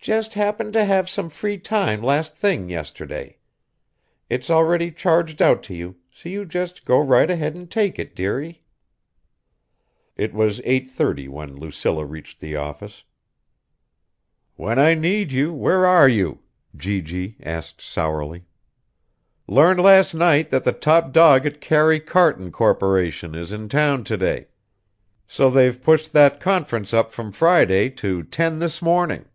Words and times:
"Just 0.00 0.32
happened 0.32 0.72
to 0.72 0.86
have 0.86 1.06
some 1.06 1.28
free 1.28 1.58
time 1.58 2.00
last 2.02 2.34
thing 2.34 2.70
yesterday. 2.70 3.36
It's 4.30 4.48
already 4.48 4.90
charged 4.90 5.42
out 5.42 5.62
to 5.64 5.74
you, 5.74 5.96
so 6.10 6.30
you 6.30 6.46
just 6.46 6.86
go 6.86 6.98
right 6.98 7.30
ahead 7.30 7.54
and 7.54 7.70
take 7.70 7.98
it, 7.98 8.14
dearie." 8.16 8.62
It 10.16 10.32
was 10.32 10.60
8:30 10.60 11.28
when 11.28 11.56
Lucilla 11.56 12.06
reached 12.06 12.40
the 12.40 12.56
office. 12.56 13.04
"When 14.56 14.78
I 14.78 14.94
need 14.94 15.30
you, 15.30 15.52
where 15.52 15.84
are 15.84 16.08
you?" 16.08 16.38
G.G. 16.74 17.36
asked 17.42 17.82
sourly. 17.82 18.46
"Learned 19.46 19.80
last 19.80 20.14
night 20.14 20.48
that 20.48 20.64
the 20.64 20.72
top 20.72 21.12
dog 21.12 21.44
at 21.44 21.60
Karry 21.60 22.00
Karton 22.00 22.50
Korporation 22.50 23.34
is 23.34 23.52
in 23.52 23.68
town 23.68 24.04
today, 24.04 24.46
so 25.26 25.50
they've 25.50 25.82
pushed 25.82 26.14
that 26.14 26.40
conference 26.40 26.94
up 26.94 27.10
from 27.10 27.30
Friday 27.30 27.90
to 27.90 28.22
ten 28.22 28.58
this 28.58 28.80
morning. 28.80 29.26